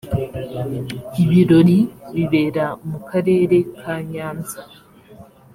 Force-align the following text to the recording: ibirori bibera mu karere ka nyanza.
ibirori 1.23 1.79
bibera 2.13 2.65
mu 2.89 2.97
karere 3.09 3.57
ka 3.79 3.95
nyanza. 4.11 4.59